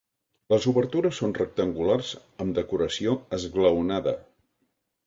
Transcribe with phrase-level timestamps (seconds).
[0.53, 2.11] Les obertures són rectangulars
[2.47, 4.19] amb decoració esglaonada.